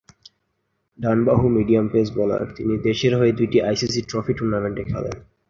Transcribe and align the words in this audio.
ডান 0.99 1.19
বাহু 1.25 1.45
medium 1.49 1.85
pace 1.93 2.07
bowler, 2.15 2.43
তিনি 2.55 2.73
দেশের 2.87 3.13
হয়ে 3.15 3.31
দুটি 3.31 3.57
আইসিসি 3.61 4.01
ট্রফি 4.09 4.33
টুর্নামেন্টে 4.33 4.83
খেলেন। 4.83 5.15